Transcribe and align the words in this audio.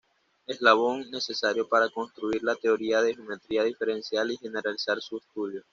Eslabón 0.47 1.11
necesario 1.11 1.69
para 1.69 1.89
construir 1.89 2.41
la 2.43 2.55
teoría 2.55 3.03
de 3.03 3.13
geometría 3.13 3.63
diferencial 3.63 4.31
y 4.31 4.37
generalizar 4.37 4.99
su 4.99 5.17
estudio. 5.19 5.63